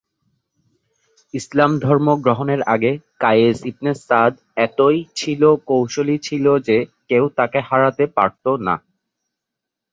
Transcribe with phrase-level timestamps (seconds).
[1.33, 2.91] ইসলাম ধর্ম গ্রহণের আগে
[3.19, 4.33] কায়েস ইবনে সা'দ
[4.57, 6.77] এতই ছিলো কৌশলী ছিলো যে
[7.09, 8.75] কেউ তাকে হারাতে পারতো না।